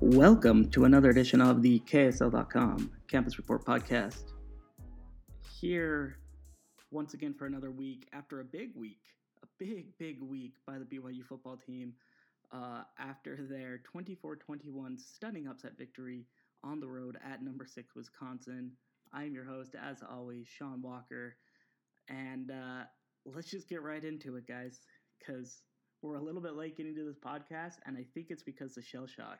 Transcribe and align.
Welcome 0.00 0.70
to 0.72 0.84
another 0.84 1.08
edition 1.08 1.40
of 1.40 1.62
the 1.62 1.80
KSL.com 1.80 2.90
Campus 3.08 3.38
Report 3.38 3.64
podcast. 3.64 4.32
Here 5.60 6.18
once 6.90 7.14
again 7.14 7.32
for 7.32 7.46
another 7.46 7.70
week 7.70 8.06
after 8.12 8.40
a 8.40 8.44
big 8.44 8.76
week, 8.76 9.00
a 9.42 9.46
big, 9.58 9.96
big 9.98 10.20
week 10.20 10.56
by 10.66 10.78
the 10.78 10.84
BYU 10.84 11.24
football 11.24 11.56
team 11.56 11.94
uh, 12.52 12.82
after 12.98 13.46
their 13.48 13.78
24 13.78 14.36
21 14.36 14.98
stunning 14.98 15.46
upset 15.46 15.78
victory 15.78 16.26
on 16.62 16.78
the 16.78 16.88
road 16.88 17.16
at 17.24 17.42
number 17.42 17.64
six 17.64 17.94
Wisconsin. 17.94 18.72
I 19.14 19.24
am 19.24 19.34
your 19.34 19.44
host, 19.44 19.74
as 19.74 20.02
always, 20.02 20.48
Sean 20.48 20.82
Walker. 20.82 21.36
And 22.08 22.50
uh, 22.50 22.82
let's 23.24 23.50
just 23.50 23.68
get 23.70 23.82
right 23.82 24.04
into 24.04 24.36
it, 24.36 24.46
guys, 24.46 24.80
because 25.18 25.62
we're 26.02 26.16
a 26.16 26.22
little 26.22 26.42
bit 26.42 26.56
late 26.56 26.76
getting 26.76 26.94
to 26.96 27.04
this 27.04 27.18
podcast, 27.18 27.76
and 27.86 27.96
I 27.96 28.04
think 28.12 28.26
it's 28.30 28.42
because 28.42 28.74
the 28.74 28.82
shell 28.82 29.06
shock 29.06 29.38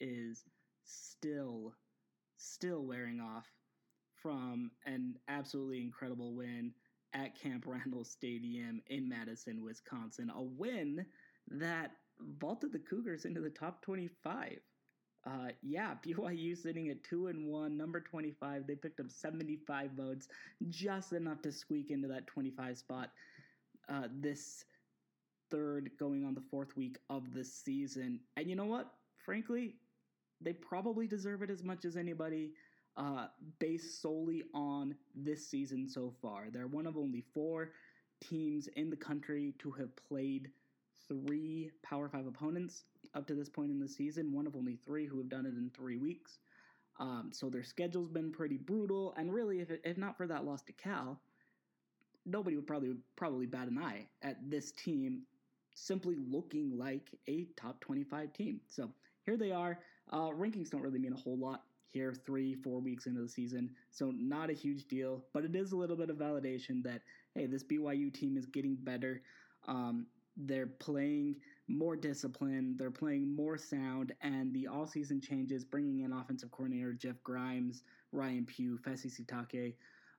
is 0.00 0.44
still, 0.84 1.74
still 2.36 2.84
wearing 2.84 3.20
off 3.20 3.46
from 4.22 4.70
an 4.86 5.14
absolutely 5.28 5.82
incredible 5.82 6.34
win 6.34 6.72
at 7.12 7.38
Camp 7.38 7.64
Randall 7.66 8.04
Stadium 8.04 8.82
in 8.88 9.08
Madison, 9.08 9.62
Wisconsin. 9.62 10.30
A 10.34 10.42
win 10.42 11.04
that 11.48 11.92
vaulted 12.38 12.72
the 12.72 12.78
Cougars 12.78 13.24
into 13.24 13.40
the 13.40 13.50
top 13.50 13.82
25. 13.82 14.58
Uh, 15.26 15.48
yeah, 15.62 15.94
BYU 16.06 16.56
sitting 16.56 16.88
at 16.88 17.04
two 17.04 17.28
and 17.28 17.46
one, 17.46 17.76
number 17.76 18.00
25. 18.00 18.66
They 18.66 18.74
picked 18.74 19.00
up 19.00 19.10
75 19.10 19.92
votes, 19.92 20.28
just 20.68 21.12
enough 21.12 21.40
to 21.42 21.52
squeak 21.52 21.90
into 21.90 22.08
that 22.08 22.26
25 22.26 22.78
spot. 22.78 23.10
Uh, 23.88 24.08
this 24.10 24.64
third, 25.50 25.90
going 25.98 26.24
on 26.24 26.34
the 26.34 26.42
fourth 26.50 26.76
week 26.76 26.98
of 27.10 27.32
the 27.34 27.44
season, 27.44 28.20
and 28.36 28.48
you 28.48 28.56
know 28.56 28.64
what? 28.64 28.90
Frankly, 29.18 29.76
they 30.44 30.52
probably 30.52 31.06
deserve 31.06 31.42
it 31.42 31.50
as 31.50 31.62
much 31.62 31.84
as 31.84 31.96
anybody. 31.96 32.52
Uh, 32.96 33.26
based 33.58 34.00
solely 34.00 34.44
on 34.54 34.94
this 35.16 35.44
season 35.44 35.88
so 35.88 36.14
far, 36.22 36.46
they're 36.52 36.68
one 36.68 36.86
of 36.86 36.96
only 36.96 37.24
four 37.34 37.72
teams 38.20 38.68
in 38.76 38.88
the 38.88 38.96
country 38.96 39.52
to 39.58 39.72
have 39.72 39.90
played 39.96 40.48
three 41.08 41.70
Power 41.82 42.08
Five 42.08 42.26
opponents 42.28 42.84
up 43.14 43.26
to 43.26 43.34
this 43.34 43.48
point 43.48 43.70
in 43.70 43.80
the 43.80 43.88
season, 43.88 44.32
one 44.32 44.46
of 44.46 44.54
only 44.54 44.76
three 44.76 45.06
who 45.06 45.18
have 45.18 45.28
done 45.28 45.46
it 45.46 45.54
in 45.54 45.70
three 45.74 45.96
weeks. 45.96 46.38
Um, 47.00 47.30
so 47.32 47.50
their 47.50 47.64
schedule's 47.64 48.08
been 48.08 48.30
pretty 48.30 48.56
brutal, 48.56 49.14
and 49.16 49.32
really, 49.32 49.60
if, 49.60 49.70
it, 49.70 49.80
if 49.84 49.98
not 49.98 50.16
for 50.16 50.26
that 50.28 50.44
loss 50.44 50.62
to 50.62 50.72
Cal, 50.72 51.20
nobody 52.24 52.56
would 52.56 52.66
probably 52.66 52.94
probably 53.16 53.46
bat 53.46 53.68
an 53.68 53.78
eye 53.78 54.06
at 54.22 54.38
this 54.48 54.72
team 54.72 55.22
simply 55.74 56.16
looking 56.16 56.78
like 56.78 57.10
a 57.28 57.46
top 57.56 57.80
25 57.80 58.32
team. 58.32 58.60
So 58.68 58.90
here 59.26 59.36
they 59.36 59.50
are. 59.50 59.80
Uh, 60.10 60.30
rankings 60.30 60.70
don't 60.70 60.82
really 60.82 60.98
mean 60.98 61.12
a 61.12 61.16
whole 61.16 61.38
lot 61.38 61.62
here, 61.86 62.14
three, 62.26 62.54
four 62.54 62.80
weeks 62.80 63.06
into 63.06 63.22
the 63.22 63.28
season. 63.28 63.70
So 63.90 64.12
not 64.14 64.50
a 64.50 64.54
huge 64.54 64.86
deal, 64.86 65.24
but 65.32 65.44
it 65.44 65.54
is 65.54 65.72
a 65.72 65.76
little 65.76 65.96
bit 65.96 66.10
of 66.10 66.16
validation 66.16 66.82
that, 66.82 67.02
hey, 67.34 67.46
this 67.46 67.64
BYU 67.64 68.12
team 68.12 68.36
is 68.36 68.46
getting 68.46 68.74
better. 68.74 69.22
Um, 69.66 70.06
they're 70.36 70.66
playing 70.66 71.36
more 71.68 71.96
discipline, 71.96 72.74
they're 72.76 72.90
playing 72.90 73.34
more 73.34 73.56
sound, 73.56 74.12
and 74.20 74.52
the 74.52 74.66
all 74.66 74.86
season 74.86 75.20
changes, 75.20 75.64
bringing 75.64 76.00
in 76.00 76.12
offensive 76.12 76.50
coordinator 76.50 76.92
Jeff 76.92 77.22
Grimes, 77.22 77.82
Ryan 78.12 78.44
Pugh, 78.44 78.78
Fesi 78.84 79.06
Sitake, 79.06 79.74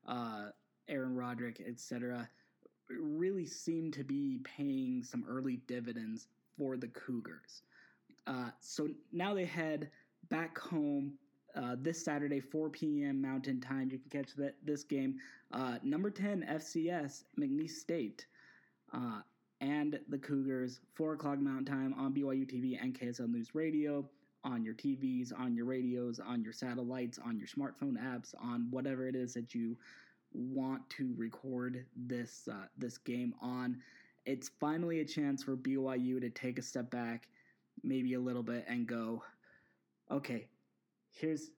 uh, 0.07 0.45
Aaron 0.88 1.16
Roderick, 1.16 1.62
etc., 1.68 2.29
really 2.90 3.45
seem 3.45 3.91
to 3.91 4.03
be 4.03 4.40
paying 4.44 5.03
some 5.03 5.25
early 5.28 5.57
dividends 5.68 6.28
for 6.57 6.78
the 6.78 6.88
Cougars. 6.88 7.63
Uh, 8.28 8.50
so 8.59 8.88
now 9.12 9.34
they 9.34 9.46
head 9.46 9.90
back 10.30 10.58
home 10.58 11.13
uh, 11.56 11.75
this 11.80 12.03
Saturday, 12.03 12.40
4 12.40 12.69
p.m. 12.69 13.22
Mountain 13.22 13.62
Time. 13.62 13.90
You 13.91 14.00
can 14.00 14.09
catch 14.24 14.36
that 14.36 14.56
this 14.63 14.84
game. 14.84 15.16
Uh, 15.52 15.78
number 15.84 16.09
10 16.09 16.46
FCS 16.50 17.24
McNeese 17.40 17.72
State. 17.72 18.25
Uh, 18.94 19.22
and 19.62 20.00
the 20.09 20.18
Cougars, 20.18 20.81
4 20.96 21.13
o'clock 21.13 21.40
Mountain 21.40 21.66
Time 21.66 21.96
on 21.97 22.13
BYU 22.13 22.46
TV 22.46 22.78
and 22.81 22.97
KSL 22.97 23.30
News 23.30 23.56
Radio, 23.56 24.06
on 24.44 24.63
your 24.63 24.74
TVs, 24.74 25.31
on 25.38 25.56
your 25.56 25.66
radios, 25.66 26.19
on 26.19 26.44
your 26.44 26.53
satellites, 26.53 27.19
on 27.24 27.40
your 27.40 27.47
smartphone 27.47 27.97
apps, 27.97 28.36
on 28.42 28.68
whatever 28.69 29.07
it 29.07 29.16
is 29.16 29.34
that 29.34 29.56
you 29.56 29.78
want 30.34 30.88
to 30.90 31.13
record 31.18 31.86
this 31.96 32.47
uh, 32.52 32.66
this 32.78 32.97
game 32.97 33.34
on. 33.42 33.81
It's 34.25 34.50
finally 34.59 35.00
a 35.00 35.06
chance 35.06 35.44
for 35.44 35.56
BYU 35.56 36.19
to 36.19 36.30
take 36.30 36.59
a 36.59 36.62
step 36.62 36.92
back, 36.92 37.28
maybe 37.84 38.13
a 38.13 38.19
little 38.19 38.44
bit, 38.44 38.66
and 38.68 38.88
go, 38.88 39.24
okay, 40.12 40.47
here's 41.12 41.52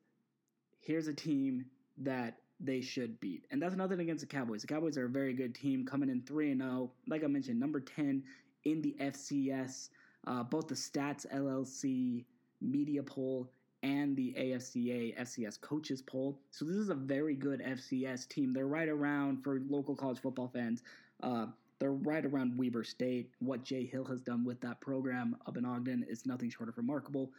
here's 0.80 1.08
a 1.08 1.14
team 1.14 1.66
that 1.98 2.38
they 2.60 2.82
should 2.82 3.20
beat. 3.20 3.46
And 3.52 3.62
that's 3.62 3.76
nothing 3.76 4.00
against 4.00 4.22
the 4.22 4.28
Cowboys. 4.28 4.62
The 4.62 4.68
Cowboys 4.68 4.98
are 4.98 5.06
a 5.06 5.10
very 5.10 5.34
good 5.34 5.54
team 5.54 5.86
coming 5.86 6.10
in 6.10 6.22
3 6.24 6.52
and 6.52 6.62
0. 6.62 6.92
Like 7.08 7.24
I 7.24 7.28
mentioned, 7.28 7.60
number 7.60 7.80
10 7.80 8.24
in 8.64 8.82
the 8.82 8.96
FCS, 9.00 9.90
uh, 10.26 10.44
both 10.44 10.68
the 10.68 10.76
Stats 10.76 11.26
LLC 11.34 12.26
media 12.62 13.04
poll 13.04 13.50
and 13.84 14.16
the 14.16 14.34
AFCA 14.38 15.18
FCS 15.20 15.62
coaches 15.62 16.02
poll. 16.02 16.40
So 16.52 16.66
this 16.66 16.76
is 16.76 16.90
a 16.90 16.96
very 16.96 17.36
good 17.36 17.62
FCS 17.62 18.28
team. 18.28 18.54
They're 18.54 18.68
right 18.68 18.90
around 18.90 19.44
for 19.44 19.62
local 19.70 19.96
college 19.96 20.20
football 20.20 20.50
fans. 20.52 20.82
Uh, 21.22 21.48
they're 21.80 21.92
right 21.92 22.26
around 22.26 22.58
Weber 22.58 22.84
State. 22.84 23.30
What 23.40 23.64
Jay 23.64 23.86
Hill 23.86 24.06
has 24.06 24.22
done 24.22 24.44
with 24.44 24.60
that 24.62 24.82
program 24.82 25.36
up 25.46 25.58
in 25.58 25.66
Ogden 25.66 26.06
is 26.10 26.26
nothing 26.26 26.50
short 26.50 26.70
of 26.70 26.78
remarkable 26.78 27.32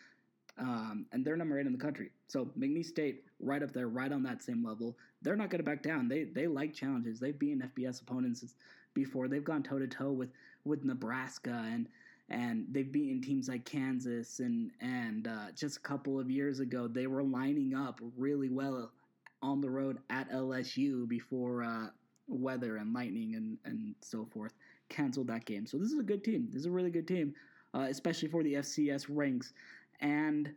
um, 0.58 1.06
and 1.12 1.24
they're 1.24 1.36
number 1.36 1.58
eight 1.58 1.66
in 1.66 1.72
the 1.72 1.78
country. 1.78 2.10
So 2.26 2.46
McNeese 2.58 2.86
State, 2.86 3.24
right 3.40 3.62
up 3.62 3.72
there, 3.72 3.88
right 3.88 4.10
on 4.10 4.22
that 4.24 4.42
same 4.42 4.64
level. 4.64 4.96
They're 5.22 5.36
not 5.36 5.50
going 5.50 5.60
to 5.60 5.64
back 5.64 5.82
down. 5.82 6.08
They 6.08 6.24
they 6.24 6.46
like 6.46 6.74
challenges. 6.74 7.20
They've 7.20 7.38
beaten 7.38 7.70
FBS 7.76 8.02
opponents 8.02 8.44
before. 8.94 9.28
They've 9.28 9.44
gone 9.44 9.62
toe 9.62 9.78
to 9.78 9.86
toe 9.86 10.10
with 10.10 10.30
with 10.64 10.84
Nebraska 10.84 11.64
and 11.72 11.86
and 12.30 12.66
they've 12.70 12.90
beaten 12.90 13.22
teams 13.22 13.48
like 13.48 13.64
Kansas 13.64 14.40
and 14.40 14.70
and 14.80 15.28
uh, 15.28 15.52
just 15.54 15.78
a 15.78 15.80
couple 15.80 16.18
of 16.18 16.30
years 16.30 16.60
ago 16.60 16.88
they 16.88 17.06
were 17.06 17.22
lining 17.22 17.74
up 17.74 18.00
really 18.16 18.48
well 18.48 18.90
on 19.40 19.60
the 19.60 19.70
road 19.70 19.98
at 20.10 20.30
LSU 20.30 21.08
before 21.08 21.62
uh, 21.62 21.86
weather 22.28 22.76
and 22.76 22.92
lightning 22.92 23.34
and 23.34 23.58
and 23.64 23.94
so 24.00 24.26
forth 24.32 24.54
canceled 24.88 25.26
that 25.28 25.44
game. 25.44 25.66
So 25.66 25.78
this 25.78 25.92
is 25.92 25.98
a 25.98 26.02
good 26.02 26.24
team. 26.24 26.48
This 26.50 26.60
is 26.60 26.66
a 26.66 26.70
really 26.70 26.90
good 26.90 27.08
team, 27.08 27.34
uh, 27.74 27.86
especially 27.88 28.28
for 28.28 28.42
the 28.42 28.54
FCS 28.54 29.06
ranks 29.08 29.52
and 30.00 30.54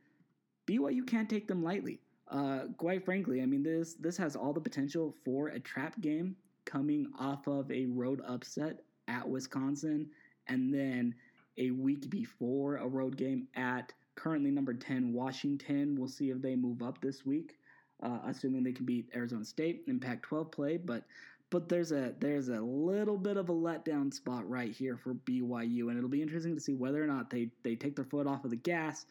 BYU 0.68 1.06
can't 1.06 1.30
take 1.30 1.48
them 1.48 1.64
lightly. 1.64 2.00
Uh, 2.30 2.68
quite 2.78 3.04
frankly, 3.04 3.42
I 3.42 3.46
mean 3.46 3.64
this 3.64 3.96
this 3.96 4.18
has 4.18 4.36
all 4.36 4.54
the 4.54 4.62
potential 4.62 5.14
for 5.26 5.50
a 5.50 5.60
trap 5.60 6.00
game 6.02 6.36
coming 6.66 7.08
off 7.20 7.48
of 7.48 7.70
a 7.72 7.88
road 7.88 8.22
upset 8.26 8.82
at 9.08 9.28
Wisconsin, 9.28 10.10
and 10.48 10.74
then 10.74 11.14
a 11.58 11.72
week 11.72 12.10
before 12.10 12.78
a 12.78 12.88
road 12.88 13.18
game 13.18 13.48
at 13.56 13.94
currently 14.16 14.52
number 14.52 14.74
ten 14.74 15.12
Washington. 15.12 15.96
We'll 15.98 16.08
see 16.08 16.30
if 16.30 16.42
they 16.42 16.56
move 16.56 16.82
up 16.82 17.02
this 17.02 17.26
week, 17.26 17.58
uh, 18.02 18.20
assuming 18.26 18.64
they 18.64 18.72
can 18.72 18.86
beat 18.86 19.10
Arizona 19.14 19.44
State 19.44 19.84
in 19.88 20.00
Pac-12 20.00 20.52
play. 20.52 20.78
But 20.78 21.04
but 21.52 21.70
there's 21.70 21.92
a 21.92 22.14
there's 22.20 22.50
a 22.50 22.60
little 22.60 23.18
bit 23.18 23.38
of 23.38 23.50
a 23.50 23.54
letdown 23.54 24.12
spot 24.12 24.50
right 24.50 24.72
here 24.72 24.98
for 24.98 25.14
BYU, 25.14 25.90
and 25.90 25.98
it'll 25.98 26.10
be 26.10 26.22
interesting 26.22 26.56
to 26.56 26.62
see 26.62 26.74
whether 26.74 27.04
or 27.04 27.08
not 27.08 27.30
they 27.30 27.50
they 27.62 27.76
take 27.76 27.96
their 27.96 28.06
foot 28.06 28.26
off 28.26 28.46
of 28.46 28.50
the 28.50 28.58
gas, 28.58 29.06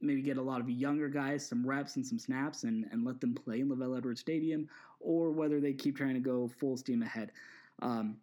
maybe 0.00 0.22
get 0.22 0.36
a 0.36 0.42
lot 0.42 0.60
of 0.60 0.70
younger 0.70 1.08
guys 1.08 1.44
some 1.44 1.66
reps 1.66 1.96
and 1.96 2.06
some 2.06 2.18
snaps, 2.18 2.62
and 2.62 2.86
and 2.92 3.04
let 3.04 3.20
them 3.20 3.34
play 3.34 3.60
in 3.60 3.68
LaVell 3.68 3.96
Edwards 3.96 4.20
Stadium, 4.20 4.68
or 5.00 5.30
whether 5.32 5.60
they 5.60 5.72
keep 5.72 5.96
trying 5.96 6.14
to 6.14 6.20
go 6.20 6.46
full 6.46 6.76
steam 6.76 7.02
ahead. 7.02 7.32
Um, 7.80 8.18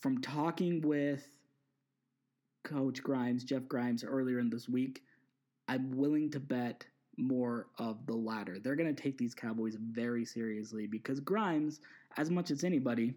from 0.00 0.20
talking 0.20 0.82
with 0.82 1.26
Coach 2.62 3.02
Grimes, 3.02 3.42
Jeff 3.42 3.66
Grimes, 3.66 4.04
earlier 4.04 4.38
in 4.38 4.50
this 4.50 4.68
week, 4.68 5.02
I'm 5.66 5.96
willing 5.96 6.30
to 6.32 6.40
bet 6.40 6.84
more 7.18 7.66
of 7.78 8.06
the 8.06 8.14
latter. 8.14 8.58
They're 8.58 8.76
going 8.76 8.94
to 8.94 9.02
take 9.02 9.18
these 9.18 9.34
Cowboys 9.34 9.76
very 9.76 10.24
seriously 10.24 10.86
because 10.86 11.20
Grimes, 11.20 11.80
as 12.16 12.30
much 12.30 12.50
as 12.50 12.64
anybody, 12.64 13.14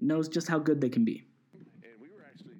knows 0.00 0.28
just 0.28 0.48
how 0.48 0.58
good 0.58 0.80
they 0.80 0.88
can 0.88 1.04
be. 1.04 1.24
And 1.82 1.92
we 2.00 2.08
were 2.08 2.24
actually 2.26 2.56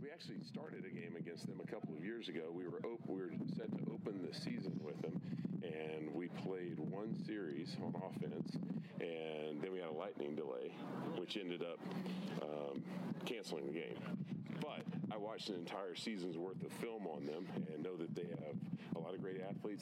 we 0.00 0.10
actually 0.10 0.42
started 0.44 0.84
a 0.84 0.94
game 0.94 1.16
against 1.18 1.46
them 1.46 1.60
a 1.62 1.66
couple 1.66 1.96
of 1.96 2.04
years 2.04 2.28
ago. 2.28 2.50
We 2.52 2.68
were 2.68 2.78
op- 2.84 3.06
we 3.06 3.20
were 3.20 3.30
set 3.56 3.70
to 3.78 3.92
open 3.92 4.26
the 4.28 4.36
season 4.38 4.78
with 4.82 5.00
them, 5.02 5.20
and 5.62 6.12
we 6.14 6.28
played 6.28 6.78
one 6.78 7.16
series 7.24 7.76
on 7.82 7.94
offense, 7.96 8.56
and 9.00 9.60
then 9.60 9.72
we 9.72 9.78
had 9.80 9.88
a 9.88 9.92
lightning 9.92 10.36
delay, 10.36 10.72
which 11.16 11.36
ended 11.36 11.62
up 11.62 11.80
um, 12.42 12.82
canceling 13.24 13.66
the 13.66 13.72
game. 13.72 13.98
But 14.60 14.82
I 15.12 15.16
watched 15.16 15.48
an 15.48 15.56
entire 15.56 15.94
season's 15.94 16.36
worth 16.36 16.62
of 16.64 16.72
film 16.72 17.06
on 17.06 17.24
them 17.24 17.46
and 17.72 17.82
know 17.82 17.96
that 17.96 18.14
they 18.14 18.26
have 18.44 18.56
a 18.96 18.98
lot 18.98 19.14
of 19.14 19.22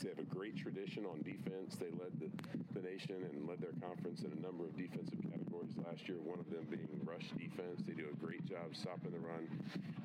They 0.03 0.11
have 0.11 0.19
a 0.19 0.35
great 0.35 0.57
tradition 0.57 1.07
on 1.07 1.23
defense. 1.23 1.77
They 1.77 1.91
led 1.93 2.13
the, 2.19 2.31
the 2.75 2.87
nation 2.87 3.23
and 3.33 3.49
led 3.49 3.61
their 3.61 3.75
conference 3.81 4.23
in 4.23 4.33
a 4.33 4.41
number 4.41 4.65
of 4.65 4.77
defensive 4.77 5.21
categories 5.23 5.45
categories 5.55 5.87
last 5.87 6.09
year. 6.09 6.19
One 6.23 6.39
of 6.39 6.51
them 6.51 6.67
being 6.71 6.89
rush 7.05 7.31
defense. 7.39 7.83
They 7.87 7.95
do 7.95 8.07
a 8.13 8.17
great 8.25 8.45
job 8.47 8.75
stopping 8.75 9.13
the 9.13 9.19
run, 9.19 9.49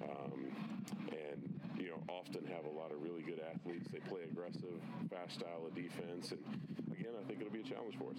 um, 0.03 0.51
and 1.11 1.59
you 1.77 1.89
know 1.89 2.01
often 2.07 2.45
have 2.45 2.65
a 2.65 2.77
lot 2.77 2.91
of 2.91 3.01
really 3.01 3.21
good 3.21 3.41
athletes. 3.53 3.87
They 3.91 3.99
play 3.99 4.21
aggressive, 4.23 4.79
fast 5.09 5.39
style 5.39 5.65
of 5.65 5.75
defense, 5.75 6.31
and 6.31 6.43
again, 6.91 7.11
I 7.19 7.27
think 7.27 7.41
it'll 7.41 7.53
be 7.53 7.61
a 7.61 7.63
challenge 7.63 7.95
for 7.97 8.11
us. 8.11 8.17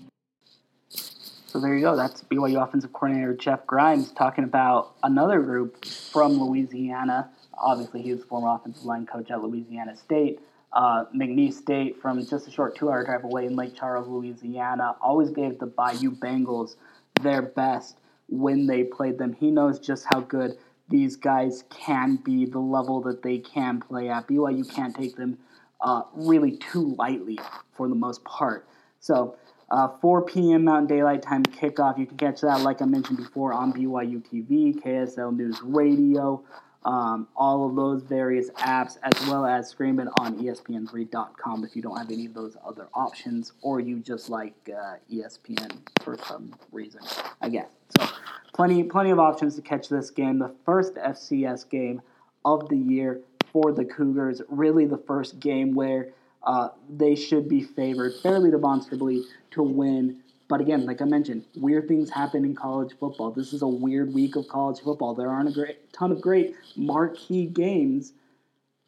So 1.46 1.58
there 1.61 1.75
you 1.75 1.81
go. 1.81 1.96
That's 1.96 2.23
BYU 2.23 2.62
offensive 2.62 2.93
coordinator 2.93 3.34
Jeff 3.34 3.66
Grimes 3.66 4.12
talking 4.12 4.44
about 4.44 4.94
another 5.02 5.40
group 5.40 5.84
from 5.84 6.40
Louisiana. 6.40 7.31
Obviously, 7.58 8.02
he 8.02 8.12
was 8.12 8.25
former 8.25 8.55
offensive 8.55 8.84
line 8.84 9.05
coach 9.05 9.31
at 9.31 9.43
Louisiana 9.43 9.96
State. 9.96 10.40
Uh, 10.72 11.05
McNeese 11.14 11.55
State, 11.55 12.00
from 12.00 12.25
just 12.25 12.46
a 12.46 12.50
short 12.50 12.76
two-hour 12.76 13.05
drive 13.05 13.25
away 13.25 13.46
in 13.46 13.56
Lake 13.56 13.75
Charles, 13.75 14.06
Louisiana, 14.06 14.94
always 15.00 15.31
gave 15.31 15.58
the 15.58 15.67
Bayou 15.67 16.12
Bengals 16.12 16.76
their 17.20 17.43
best 17.43 17.99
when 18.28 18.67
they 18.67 18.84
played 18.84 19.19
them. 19.19 19.32
He 19.32 19.50
knows 19.50 19.81
just 19.81 20.06
how 20.12 20.20
good 20.20 20.56
these 20.88 21.17
guys 21.17 21.64
can 21.70 22.17
be, 22.17 22.44
the 22.46 22.58
level 22.58 23.00
that 23.02 23.22
they 23.22 23.38
can 23.38 23.81
play 23.81 24.08
at. 24.08 24.28
BYU 24.28 24.69
can't 24.72 24.94
take 24.94 25.17
them 25.17 25.38
uh, 25.81 26.02
really 26.14 26.56
too 26.56 26.94
lightly 26.99 27.38
for 27.73 27.88
the 27.88 27.94
most 27.94 28.23
part. 28.25 28.69
So 29.00 29.37
uh, 29.70 29.88
4 30.00 30.23
p.m. 30.23 30.64
Mountain 30.64 30.88
Daylight 30.88 31.23
Time 31.23 31.44
kickoff. 31.44 31.99
You 31.99 32.06
can 32.06 32.16
catch 32.16 32.40
that, 32.40 32.61
like 32.62 32.82
I 32.82 32.87
mentioned 32.87 33.19
before, 33.19 33.52
on 33.52 33.73
BYU 33.73 34.23
TV, 34.23 34.75
KSL 34.82 35.37
News 35.37 35.61
Radio, 35.62 36.43
um, 36.84 37.28
all 37.36 37.68
of 37.68 37.76
those 37.76 38.02
various 38.02 38.50
apps, 38.50 38.96
as 39.02 39.28
well 39.28 39.44
as 39.44 39.68
stream 39.68 40.00
it 40.00 40.08
on 40.18 40.38
ESPN3.com 40.38 41.64
if 41.64 41.76
you 41.76 41.82
don't 41.82 41.96
have 41.96 42.10
any 42.10 42.26
of 42.26 42.34
those 42.34 42.56
other 42.66 42.88
options, 42.94 43.52
or 43.60 43.80
you 43.80 43.98
just 43.98 44.30
like 44.30 44.54
uh, 44.68 44.94
ESPN 45.12 45.76
for 46.02 46.16
some 46.26 46.54
reason, 46.72 47.00
I 47.40 47.50
guess. 47.50 47.68
So, 47.98 48.08
plenty, 48.54 48.82
plenty 48.84 49.10
of 49.10 49.18
options 49.18 49.56
to 49.56 49.62
catch 49.62 49.88
this 49.88 50.10
game. 50.10 50.38
The 50.38 50.54
first 50.64 50.94
FCS 50.94 51.68
game 51.68 52.00
of 52.44 52.68
the 52.68 52.78
year 52.78 53.20
for 53.52 53.72
the 53.72 53.84
Cougars. 53.84 54.40
Really, 54.48 54.86
the 54.86 54.98
first 55.06 55.38
game 55.38 55.74
where 55.74 56.08
uh, 56.42 56.68
they 56.88 57.14
should 57.14 57.48
be 57.48 57.62
favored 57.62 58.14
fairly 58.22 58.50
demonstrably 58.50 59.24
to 59.50 59.62
win. 59.62 60.22
But 60.50 60.61
again, 60.61 60.85
like 60.85 61.00
I 61.00 61.05
mentioned, 61.05 61.44
weird 61.55 61.87
things 61.87 62.11
happen 62.11 62.44
in 62.44 62.56
college 62.56 62.91
football. 62.99 63.31
This 63.31 63.52
is 63.52 63.62
a 63.62 63.69
weird 63.69 64.12
week 64.12 64.35
of 64.35 64.49
college 64.49 64.81
football. 64.81 65.14
There 65.14 65.31
aren't 65.31 65.49
a 65.49 65.52
great, 65.52 65.93
ton 65.93 66.11
of 66.11 66.20
great 66.20 66.56
marquee 66.75 67.47
games, 67.47 68.14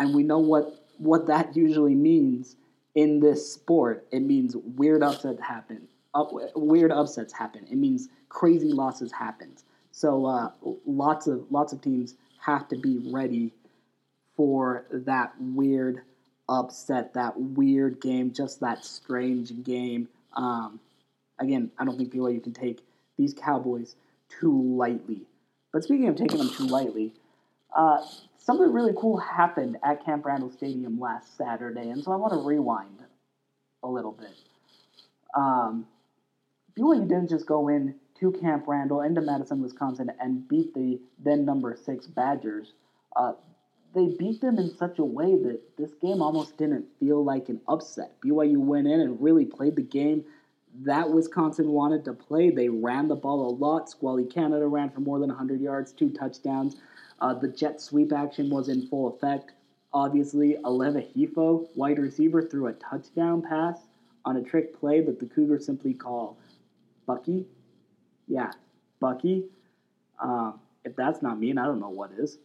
and 0.00 0.12
we 0.12 0.24
know 0.24 0.40
what 0.40 0.84
what 0.98 1.28
that 1.28 1.56
usually 1.56 1.94
means 1.94 2.56
in 2.96 3.20
this 3.20 3.48
sport. 3.52 4.08
It 4.10 4.20
means 4.20 4.56
weird 4.56 5.04
upsets 5.04 5.40
happen. 5.40 5.86
Up, 6.14 6.32
weird 6.56 6.90
upsets 6.90 7.32
happen. 7.32 7.64
It 7.70 7.76
means 7.76 8.08
crazy 8.28 8.72
losses 8.72 9.12
happen. 9.12 9.54
So 9.92 10.26
uh, 10.26 10.50
lots 10.84 11.28
of 11.28 11.44
lots 11.52 11.72
of 11.72 11.80
teams 11.80 12.16
have 12.40 12.66
to 12.70 12.76
be 12.76 12.98
ready 13.12 13.52
for 14.36 14.84
that 14.90 15.32
weird 15.38 16.02
upset, 16.48 17.14
that 17.14 17.38
weird 17.38 18.00
game, 18.00 18.32
just 18.32 18.58
that 18.58 18.84
strange 18.84 19.62
game. 19.62 20.08
Um, 20.34 20.80
again, 21.42 21.70
I 21.78 21.84
don't 21.84 21.96
think 21.96 22.12
BYU 22.12 22.42
can 22.42 22.52
take 22.52 22.80
these 23.18 23.34
Cowboys 23.34 23.96
too 24.40 24.76
lightly. 24.76 25.22
But 25.72 25.84
speaking 25.84 26.08
of 26.08 26.16
taking 26.16 26.38
them 26.38 26.50
too 26.50 26.66
lightly, 26.66 27.12
uh, 27.76 28.04
something 28.38 28.72
really 28.72 28.92
cool 28.96 29.18
happened 29.18 29.76
at 29.82 30.04
Camp 30.04 30.24
Randall 30.24 30.50
Stadium 30.50 31.00
last 31.00 31.36
Saturday, 31.36 31.88
and 31.88 32.02
so 32.02 32.12
I 32.12 32.16
want 32.16 32.32
to 32.32 32.40
rewind 32.40 33.02
a 33.82 33.88
little 33.88 34.12
bit. 34.12 34.34
Um, 35.34 35.86
BYU 36.78 37.08
didn't 37.08 37.28
just 37.28 37.46
go 37.46 37.68
in 37.68 37.94
to 38.20 38.32
Camp 38.32 38.64
Randall 38.66 39.00
into 39.00 39.20
Madison, 39.20 39.62
Wisconsin, 39.62 40.10
and 40.20 40.46
beat 40.46 40.74
the 40.74 41.00
then 41.18 41.44
number 41.44 41.76
six 41.84 42.06
Badgers. 42.06 42.72
Uh, 43.16 43.32
they 43.94 44.08
beat 44.18 44.40
them 44.40 44.58
in 44.58 44.74
such 44.76 44.98
a 44.98 45.04
way 45.04 45.34
that 45.34 45.60
this 45.76 45.90
game 46.00 46.22
almost 46.22 46.56
didn't 46.56 46.86
feel 46.98 47.22
like 47.22 47.48
an 47.48 47.60
upset. 47.68 48.12
BYU 48.24 48.56
went 48.56 48.86
in 48.86 49.00
and 49.00 49.20
really 49.20 49.44
played 49.44 49.76
the 49.76 49.82
game 49.82 50.24
that 50.80 51.10
Wisconsin 51.10 51.68
wanted 51.68 52.04
to 52.06 52.12
play. 52.12 52.50
They 52.50 52.68
ran 52.68 53.08
the 53.08 53.14
ball 53.14 53.48
a 53.48 53.52
lot. 53.54 53.90
Squally 53.90 54.24
Canada 54.24 54.66
ran 54.66 54.90
for 54.90 55.00
more 55.00 55.18
than 55.18 55.28
100 55.28 55.60
yards, 55.60 55.92
two 55.92 56.10
touchdowns. 56.10 56.76
Uh, 57.20 57.34
the 57.34 57.48
jet 57.48 57.80
sweep 57.80 58.12
action 58.12 58.50
was 58.50 58.68
in 58.68 58.88
full 58.88 59.08
effect. 59.14 59.52
Obviously, 59.92 60.56
Aleva 60.64 61.06
Hifo, 61.14 61.68
wide 61.76 61.98
receiver, 61.98 62.42
threw 62.42 62.68
a 62.68 62.72
touchdown 62.72 63.42
pass 63.42 63.86
on 64.24 64.36
a 64.38 64.42
trick 64.42 64.78
play 64.78 65.00
that 65.00 65.20
the 65.20 65.26
Cougars 65.26 65.66
simply 65.66 65.92
call 65.92 66.38
Bucky. 67.06 67.46
Yeah, 68.26 68.52
Bucky. 69.00 69.44
Uh, 70.18 70.52
if 70.84 70.96
that's 70.96 71.20
not 71.22 71.38
mean, 71.38 71.58
I 71.58 71.66
don't 71.66 71.80
know 71.80 71.90
what 71.90 72.12
is. 72.16 72.38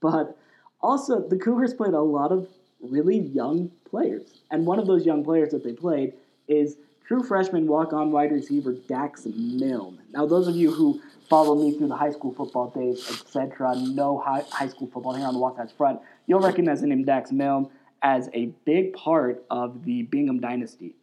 But 0.00 0.36
also, 0.80 1.20
the 1.20 1.36
Cougars 1.36 1.72
played 1.72 1.94
a 1.94 2.00
lot 2.00 2.32
of 2.32 2.48
really 2.80 3.18
young 3.18 3.70
players. 3.88 4.42
And 4.50 4.66
one 4.66 4.78
of 4.78 4.86
those 4.86 5.06
young 5.06 5.24
players 5.24 5.50
that 5.50 5.62
they 5.64 5.72
played 5.72 6.14
is 6.48 6.76
true 7.06 7.22
freshman 7.22 7.66
walk 7.66 7.92
on 7.92 8.10
wide 8.10 8.32
receiver 8.32 8.72
Dax 8.72 9.26
Milne. 9.26 9.98
Now, 10.12 10.26
those 10.26 10.48
of 10.48 10.56
you 10.56 10.72
who 10.72 11.00
follow 11.30 11.54
me 11.54 11.76
through 11.76 11.88
the 11.88 11.96
high 11.96 12.10
school 12.10 12.32
football 12.32 12.70
days, 12.70 13.08
etc., 13.08 13.76
know 13.76 14.18
high, 14.18 14.42
high 14.50 14.68
school 14.68 14.88
football 14.92 15.14
here 15.14 15.26
on 15.26 15.34
the 15.34 15.40
Wasatch 15.40 15.72
Front, 15.72 16.00
you'll 16.26 16.40
recognize 16.40 16.80
the 16.80 16.88
name 16.88 17.04
Dax 17.04 17.30
Milne 17.30 17.68
as 18.02 18.28
a 18.34 18.46
big 18.64 18.92
part 18.92 19.44
of 19.50 19.84
the 19.84 20.02
Bingham 20.02 20.40
dynasty, 20.40 20.96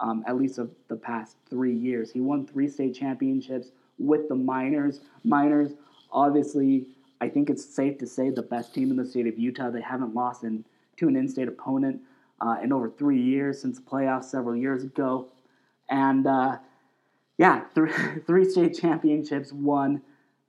um, 0.00 0.24
at 0.26 0.36
least 0.36 0.58
of 0.58 0.70
the 0.88 0.96
past 0.96 1.36
three 1.48 1.74
years. 1.74 2.12
He 2.12 2.20
won 2.20 2.46
three 2.46 2.68
state 2.68 2.94
championships 2.94 3.70
with 3.98 4.28
the 4.28 4.34
Miners. 4.34 5.00
Miners, 5.24 5.72
obviously, 6.12 6.86
I 7.22 7.30
think 7.30 7.48
it's 7.48 7.64
safe 7.64 7.96
to 7.98 8.06
say 8.06 8.28
the 8.28 8.42
best 8.42 8.74
team 8.74 8.90
in 8.90 8.96
the 8.96 9.06
state 9.06 9.26
of 9.26 9.38
Utah. 9.38 9.70
They 9.70 9.80
haven't 9.80 10.14
lost 10.14 10.44
in, 10.44 10.66
to 10.98 11.08
an 11.08 11.16
in-state 11.16 11.48
opponent 11.48 12.02
uh, 12.40 12.56
in 12.62 12.72
over 12.72 12.90
three 12.90 13.20
years 13.20 13.60
since 13.60 13.78
the 13.78 13.84
playoffs 13.84 14.24
several 14.24 14.54
years 14.54 14.82
ago, 14.82 15.28
and 15.88 16.26
uh, 16.26 16.58
yeah, 17.38 17.64
three, 17.74 17.92
three 18.26 18.48
state 18.48 18.78
championships 18.78 19.52
won 19.52 20.02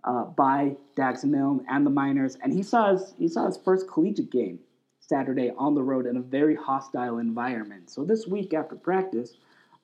uh, 0.03 0.23
by 0.23 0.75
Dax 0.95 1.23
Milne 1.23 1.65
and 1.69 1.85
the 1.85 1.89
Miners, 1.89 2.37
and 2.41 2.53
he 2.53 2.63
saw 2.63 2.93
his 2.93 3.13
he 3.17 3.27
saw 3.27 3.45
his 3.45 3.57
first 3.57 3.89
collegiate 3.89 4.31
game 4.31 4.59
Saturday 4.99 5.51
on 5.57 5.75
the 5.75 5.83
road 5.83 6.05
in 6.05 6.17
a 6.17 6.21
very 6.21 6.55
hostile 6.55 7.17
environment. 7.17 7.89
So 7.89 8.03
this 8.03 8.27
week 8.27 8.53
after 8.53 8.75
practice, 8.75 9.35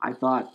I 0.02 0.14
thought, 0.14 0.52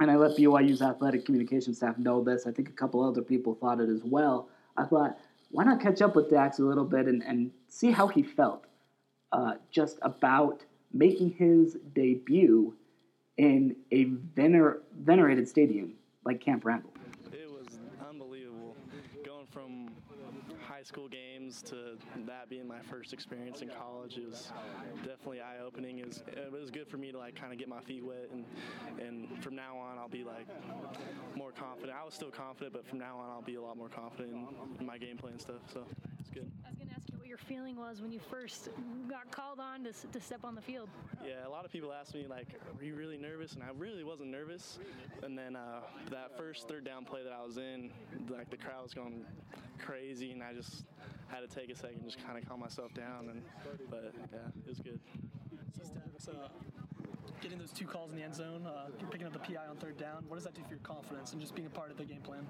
and 0.00 0.10
I 0.10 0.16
let 0.16 0.36
BYU's 0.36 0.82
athletic 0.82 1.24
communication 1.24 1.74
staff 1.74 1.98
know 1.98 2.22
this. 2.22 2.46
I 2.46 2.52
think 2.52 2.68
a 2.68 2.72
couple 2.72 3.02
other 3.02 3.22
people 3.22 3.54
thought 3.54 3.80
it 3.80 3.88
as 3.88 4.02
well. 4.04 4.48
I 4.76 4.84
thought, 4.84 5.18
why 5.50 5.64
not 5.64 5.80
catch 5.80 6.02
up 6.02 6.16
with 6.16 6.30
Dax 6.30 6.58
a 6.58 6.62
little 6.62 6.84
bit 6.84 7.06
and, 7.06 7.22
and 7.22 7.50
see 7.68 7.90
how 7.90 8.08
he 8.08 8.22
felt 8.22 8.64
uh, 9.32 9.54
just 9.70 9.98
about 10.02 10.64
making 10.92 11.30
his 11.30 11.76
debut 11.94 12.74
in 13.36 13.76
a 13.90 14.06
vener- 14.38 14.80
venerated 14.98 15.48
stadium 15.48 15.94
like 16.24 16.40
Camp 16.40 16.64
Randall? 16.64 16.92
It 17.32 17.50
was 17.50 17.78
unbelievable. 18.08 18.76
Going 19.24 19.46
from 19.46 19.90
high 20.60 20.82
school 20.82 21.08
games 21.08 21.62
to 21.62 21.96
that 22.26 22.48
being 22.48 22.66
my 22.66 22.80
first 22.80 23.12
experience 23.12 23.60
in 23.60 23.68
college 23.68 24.16
it 24.16 24.26
was 24.26 24.50
definitely 24.98 25.40
eye 25.40 25.58
opening. 25.64 25.98
It 25.98 26.06
was, 26.06 26.22
it 26.28 26.52
was 26.52 26.70
good 26.70 26.88
for 26.88 26.96
me 26.96 27.12
to 27.12 27.18
like 27.18 27.34
kind 27.34 27.52
of 27.52 27.58
get 27.58 27.68
my 27.68 27.80
feet 27.80 28.04
wet 28.04 28.30
and 28.32 28.44
and 29.00 29.42
from 29.42 29.54
now 29.54 29.76
on 29.76 29.98
I'll 29.98 30.08
be 30.08 30.24
like 30.24 30.46
more 31.36 31.52
confident. 31.52 31.96
I 32.00 32.04
was 32.04 32.14
still 32.14 32.30
confident, 32.30 32.72
but 32.72 32.86
from 32.86 32.98
now 32.98 33.18
on 33.18 33.30
I'll 33.30 33.42
be 33.42 33.56
a 33.56 33.62
lot 33.62 33.76
more 33.76 33.88
confident 33.88 34.32
in, 34.32 34.46
in 34.80 34.86
my 34.86 34.96
gameplay 34.98 35.30
and 35.30 35.40
stuff. 35.40 35.60
So 35.72 35.84
it's 36.20 36.30
good. 36.30 36.50
I 37.34 37.36
was 37.36 37.42
going 37.48 37.58
to 37.58 37.66
ask 37.66 37.74
you 37.74 37.74
what 37.74 37.74
your 37.74 37.74
feeling 37.74 37.76
was 37.76 38.00
when 38.02 38.12
you 38.12 38.20
first 38.30 38.68
got 39.08 39.30
called 39.30 39.58
on 39.58 39.84
to, 39.84 39.92
to 40.12 40.20
step 40.20 40.44
on 40.44 40.54
the 40.54 40.60
field. 40.60 40.88
Yeah, 41.24 41.46
a 41.46 41.50
lot 41.50 41.64
of 41.64 41.72
people 41.72 41.92
ask 41.92 42.14
me 42.14 42.26
like, 42.28 42.46
"Are 42.78 42.84
you 42.84 42.94
really 42.94 43.16
nervous?" 43.16 43.54
And 43.54 43.62
I 43.62 43.68
really 43.76 44.04
wasn't 44.04 44.30
nervous. 44.30 44.78
And 45.22 45.36
then 45.36 45.56
uh, 45.56 45.80
that 46.10 46.36
first 46.36 46.68
third 46.68 46.84
down 46.84 47.04
play 47.04 47.22
that 47.24 47.32
I 47.32 47.44
was 47.44 47.56
in, 47.56 47.90
like 48.28 48.50
the 48.50 48.56
crowd 48.56 48.82
was 48.82 48.94
going 48.94 49.24
crazy, 49.78 50.30
and 50.30 50.42
I 50.42 50.52
just 50.52 50.84
had 51.28 51.40
to 51.40 51.48
take 51.48 51.70
a 51.70 51.76
second, 51.76 52.04
just 52.04 52.24
kind 52.24 52.38
of 52.38 52.48
calm 52.48 52.60
myself 52.60 52.94
down. 52.94 53.28
And 53.30 53.42
but 53.90 54.14
yeah, 54.32 54.38
it 54.64 54.68
was 54.68 54.78
good. 54.78 55.00
So, 56.18 56.32
uh, 56.32 56.48
getting 57.42 57.58
those 57.58 57.72
two 57.72 57.86
calls 57.86 58.10
in 58.10 58.16
the 58.16 58.22
end 58.22 58.34
zone, 58.34 58.66
uh, 58.66 58.88
picking 59.10 59.26
up 59.26 59.32
the 59.32 59.38
PI 59.40 59.66
on 59.68 59.76
third 59.76 59.98
down. 59.98 60.24
What 60.28 60.36
does 60.36 60.44
that 60.44 60.54
do 60.54 60.62
for 60.62 60.70
your 60.70 60.78
confidence 60.78 61.32
and 61.32 61.40
just 61.40 61.54
being 61.54 61.66
a 61.66 61.70
part 61.70 61.90
of 61.90 61.98
the 61.98 62.04
game 62.04 62.22
plan? 62.22 62.46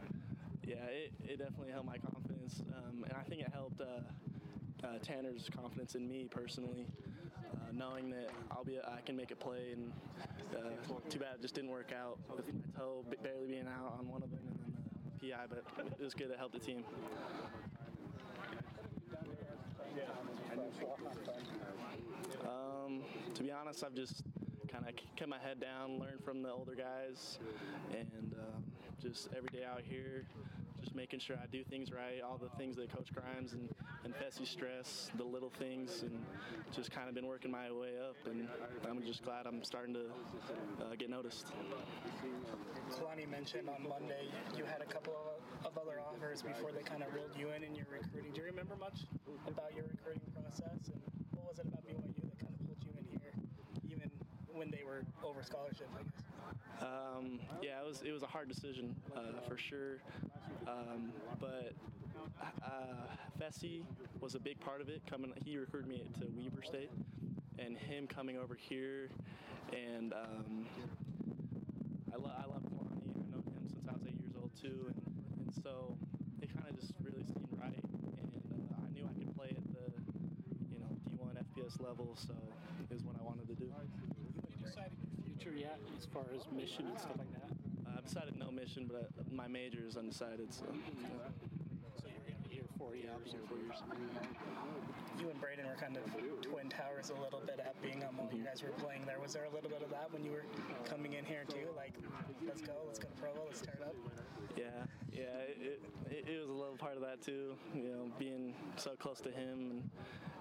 Yeah, 0.62 0.76
it, 0.86 1.12
it 1.24 1.38
definitely 1.38 1.72
helped 1.72 1.86
my 1.86 1.98
confidence, 1.98 2.62
um, 2.76 3.04
and 3.04 3.12
I 3.12 3.22
think 3.28 3.42
it 3.42 3.52
helped 3.52 3.80
uh, 3.80 4.00
uh, 4.84 4.98
Tanner's 5.02 5.48
confidence 5.54 5.94
in 5.94 6.06
me 6.06 6.28
personally, 6.30 6.86
uh, 7.52 7.72
knowing 7.72 8.10
that 8.10 8.30
I'll 8.50 8.64
be 8.64 8.78
I 8.78 9.00
can 9.00 9.16
make 9.16 9.30
a 9.30 9.36
play. 9.36 9.72
And 9.72 9.92
uh, 10.54 11.00
too 11.08 11.18
bad 11.18 11.36
it 11.36 11.42
just 11.42 11.54
didn't 11.54 11.70
work 11.70 11.92
out 11.92 12.18
with 12.34 12.46
my 12.46 12.60
toe 12.78 13.04
barely 13.22 13.46
being 13.46 13.66
out 13.66 13.96
on 13.98 14.08
one 14.08 14.22
of 14.22 14.30
them 14.30 14.40
and 14.46 14.58
then 14.58 14.74
the 15.20 15.30
PI, 15.32 15.44
but 15.48 15.64
it 15.98 16.02
was 16.02 16.14
good 16.14 16.30
to 16.30 16.36
help 16.36 16.52
the 16.52 16.58
team. 16.58 16.84
Um, 22.42 23.02
to 23.34 23.42
be 23.42 23.50
honest, 23.50 23.84
I've 23.84 23.94
just 23.94 24.22
kind 24.70 24.84
of 24.88 24.94
kept 25.16 25.30
my 25.30 25.38
head 25.38 25.60
down, 25.60 25.98
learned 25.98 26.22
from 26.24 26.42
the 26.42 26.50
older 26.50 26.74
guys, 26.74 27.38
and 27.92 28.34
uh, 28.38 28.60
just 29.00 29.28
every 29.36 29.48
day 29.48 29.64
out 29.64 29.82
here, 29.82 30.26
just 30.80 30.94
making 30.94 31.20
sure 31.20 31.36
I 31.42 31.46
do 31.46 31.64
things 31.64 31.90
right, 31.92 32.20
all 32.22 32.38
the 32.38 32.50
things 32.58 32.76
that 32.76 32.94
Coach 32.94 33.12
Grimes 33.12 33.52
and, 33.52 33.68
and 34.04 34.14
Fesi 34.14 34.46
stress, 34.46 35.10
the 35.16 35.24
little 35.24 35.50
things, 35.58 36.02
and 36.02 36.24
just 36.72 36.90
kind 36.90 37.08
of 37.08 37.14
been 37.14 37.26
working 37.26 37.50
my 37.50 37.72
way 37.72 37.96
up. 37.98 38.16
And 38.26 38.48
I'm 38.88 39.02
just 39.02 39.22
glad 39.24 39.46
I'm 39.46 39.64
starting 39.64 39.94
to 39.94 40.06
uh, 40.84 40.94
get 40.98 41.10
noticed. 41.10 41.46
Kalani 42.92 43.28
mentioned 43.28 43.68
on 43.68 43.88
Monday 43.88 44.28
you 44.56 44.64
had 44.64 44.82
a 44.82 44.84
couple 44.84 45.14
of, 45.64 45.66
of 45.66 45.78
other 45.78 46.00
offers 46.00 46.42
before 46.42 46.70
they 46.70 46.82
kind 46.82 47.02
of 47.02 47.12
reeled 47.14 47.32
you 47.36 47.48
in 47.50 47.64
in 47.64 47.74
your 47.74 47.86
recruiting. 47.90 48.32
Do 48.32 48.40
you 48.40 48.46
remember 48.46 48.76
much 48.76 49.00
about 49.48 49.74
your 49.74 49.84
recruiting 49.90 50.28
process, 50.36 50.92
and 50.92 51.00
what 51.32 51.48
was 51.48 51.58
it 51.58 51.66
about 51.66 51.82
BYU 51.88 52.28
that 52.28 52.38
kind 52.38 52.52
of 52.52 52.60
pulled 52.66 52.82
you 52.84 52.92
in 52.98 53.06
here, 53.20 53.32
even 53.88 54.10
when 54.52 54.70
they 54.70 54.84
were 54.84 55.02
over 55.24 55.42
scholarship? 55.42 55.88
I 55.98 56.02
guess. 56.04 56.24
Um, 56.82 57.40
yeah, 57.62 57.80
it 57.80 57.86
was 57.86 58.02
it 58.02 58.12
was 58.12 58.22
a 58.22 58.26
hard 58.26 58.48
decision 58.48 58.94
uh, 59.16 59.40
for 59.48 59.56
sure, 59.56 60.02
um, 60.68 61.10
but 61.40 61.72
uh, 62.62 62.68
Fesi 63.40 63.82
was 64.20 64.34
a 64.34 64.40
big 64.40 64.58
part 64.60 64.80
of 64.80 64.88
it. 64.88 65.02
Coming, 65.08 65.32
he 65.44 65.56
recruited 65.56 65.88
me 65.88 66.02
to 66.20 66.26
Weber 66.36 66.62
State, 66.62 66.90
and 67.58 67.76
him 67.76 68.06
coming 68.06 68.36
over 68.38 68.54
here, 68.54 69.08
and 69.72 70.12
um, 70.12 70.66
I, 72.12 72.16
lo- 72.16 72.32
I 72.36 72.46
love 72.46 72.62
Kalani. 72.70 73.10
I 73.16 73.26
know 73.30 73.42
him 73.42 73.68
since 73.72 73.88
I 73.88 73.92
was 73.92 74.02
eight 74.06 74.18
years 74.20 74.34
old 74.40 74.50
too, 74.60 74.86
and, 74.88 75.02
and 75.46 75.54
so 75.62 75.96
it 76.42 76.48
kind 76.54 76.68
of 76.68 76.78
just 76.80 76.92
really 77.02 77.22
seemed 77.24 77.48
right, 77.60 77.82
and 77.82 78.68
uh, 78.70 78.84
I 78.84 78.90
knew 78.94 79.04
I 79.04 79.12
could 79.18 79.34
play 79.36 79.50
at 79.50 79.64
the 79.74 79.90
you 80.70 80.78
know 80.80 80.92
D1 81.10 81.34
FBS 81.54 81.80
level, 81.82 82.16
so 82.16 82.34
is 82.90 83.02
what 83.02 83.16
I 83.20 83.24
wanted 83.24 83.48
to 83.48 83.54
do. 83.54 83.66
Have 83.74 83.86
you 83.90 84.64
decided 84.64 84.92
your 85.26 85.34
future 85.36 85.56
yet 85.56 85.78
as 85.98 86.06
far 86.06 86.24
as 86.34 86.46
mission 86.52 86.86
and 86.86 86.98
stuff 86.98 87.18
like 87.18 87.32
that? 87.32 87.50
Uh, 87.86 87.98
I've 87.98 88.04
decided 88.06 88.38
no 88.38 88.50
mission, 88.50 88.88
but 88.90 89.10
my 89.32 89.48
major 89.48 89.80
is 89.86 89.96
undecided. 89.96 90.52
So, 90.54 90.66
yeah. 90.70 91.53
So 92.84 92.92
you're 92.92 93.08
going 93.08 93.16
to 93.16 93.24
be 93.24 93.30
here 93.32 93.40
four 93.48 93.56
years. 93.56 93.80
You 95.18 95.30
and 95.30 95.40
Braden 95.40 95.64
were 95.64 95.78
kind 95.80 95.96
of 95.96 96.04
twin 96.42 96.68
towers 96.68 97.08
a 97.08 97.16
little 97.16 97.40
bit 97.40 97.60
at 97.64 97.80
Bingham 97.80 98.16
while 98.16 98.28
you 98.28 98.44
guys 98.44 98.62
were 98.62 98.76
playing 98.76 99.06
there. 99.06 99.16
Was 99.20 99.32
there 99.32 99.44
a 99.44 99.54
little 99.54 99.70
bit 99.70 99.80
of 99.80 99.88
that 99.90 100.12
when 100.12 100.24
you 100.24 100.32
were 100.32 100.44
coming 100.84 101.14
in 101.14 101.24
here 101.24 101.44
too? 101.48 101.72
Like, 101.76 101.94
let's 102.46 102.60
go, 102.60 102.72
let's 102.86 102.98
go 102.98 103.08
to 103.08 103.16
Provo, 103.16 103.40
let's 103.46 103.62
tear 103.62 103.78
it 103.80 103.84
up. 103.86 103.96
yeah, 104.56 104.84
yeah, 105.12 105.48
it, 105.48 105.80
it, 106.74 106.80
it 106.80 106.80
a 106.80 106.84
part 106.84 106.96
of 106.96 107.02
that 107.02 107.22
too. 107.22 107.54
You 107.74 107.82
know, 107.88 108.10
being 108.18 108.54
so 108.76 108.90
close 108.90 109.20
to 109.20 109.30
him, 109.30 109.70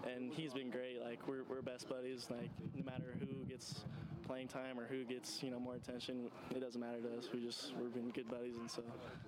and, 0.06 0.14
and 0.16 0.34
he's 0.34 0.54
been 0.54 0.70
great. 0.70 1.02
Like 1.04 1.28
we're, 1.28 1.44
we're 1.50 1.62
best 1.62 1.90
buddies. 1.90 2.28
Like 2.30 2.50
no 2.76 2.84
matter 2.84 3.16
who 3.20 3.46
gets 3.46 3.82
playing 4.28 4.48
time 4.48 4.80
or 4.80 4.86
who 4.86 5.04
gets 5.04 5.44
you 5.44 5.52
know 5.52 5.60
more 5.60 5.76
attention, 5.76 6.30
it 6.56 6.60
doesn't 6.60 6.80
matter 6.80 7.02
to 7.02 7.18
us. 7.18 7.30
We 7.34 7.44
just 7.44 7.74
we've 7.82 7.94
been 7.94 8.10
good 8.10 8.30
buddies, 8.30 8.58
and 8.58 8.70
so 8.70 8.84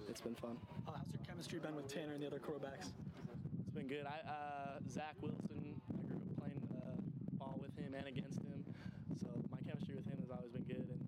it's 0.09 0.21
been 0.21 0.35
fun. 0.35 0.57
Uh, 0.87 0.91
how's 0.97 1.07
your 1.11 1.21
chemistry 1.27 1.59
been 1.59 1.75
with 1.75 1.87
Tanner 1.87 2.13
and 2.13 2.23
the 2.23 2.27
other 2.27 2.39
quarterbacks? 2.39 2.91
It's 3.59 3.71
been 3.73 3.87
good. 3.87 4.05
I 4.05 4.27
uh, 4.29 4.79
Zach 4.89 5.15
Wilson, 5.21 5.75
I 5.93 6.01
grew 6.07 6.17
up 6.17 6.37
playing 6.39 6.61
uh, 6.75 7.01
ball 7.37 7.59
with 7.61 7.75
him 7.77 7.93
and 7.93 8.07
against 8.07 8.39
him, 8.39 8.63
so 9.19 9.27
my 9.51 9.57
chemistry 9.67 9.95
with 9.95 10.05
him 10.05 10.17
has 10.21 10.31
always 10.31 10.51
been 10.51 10.63
good. 10.63 10.87
And 10.87 11.07